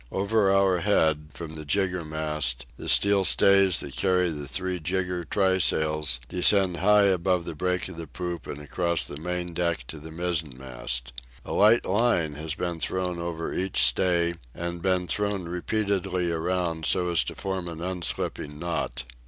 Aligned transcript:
Over 0.11 0.51
our 0.51 0.79
head, 0.79 1.29
from 1.31 1.53
the 1.53 1.63
jiggermast, 1.63 2.65
the 2.75 2.89
steel 2.89 3.23
stays 3.23 3.81
that 3.81 3.95
carry 3.95 4.31
the 4.31 4.47
three 4.47 4.79
jigger 4.79 5.23
trysails 5.25 6.19
descend 6.27 6.77
high 6.77 7.03
above 7.03 7.45
the 7.45 7.53
break 7.53 7.87
of 7.87 7.97
the 7.97 8.07
poop 8.07 8.47
and 8.47 8.57
across 8.57 9.03
the 9.03 9.17
main 9.21 9.53
deck 9.53 9.85
to 9.89 9.99
the 9.99 10.09
mizzenmast. 10.09 11.11
A 11.45 11.53
light 11.53 11.85
line 11.85 12.33
has 12.33 12.55
been 12.55 12.79
thrown 12.79 13.19
over 13.19 13.53
each 13.53 13.79
stay, 13.83 14.33
and 14.55 14.81
been 14.81 15.05
thrown 15.05 15.43
repeatedly 15.43 16.31
around 16.31 16.87
so 16.87 17.09
as 17.09 17.23
to 17.25 17.35
form 17.35 17.67
an 17.69 17.77
unslipping 17.79 18.57
knot. 18.57 19.03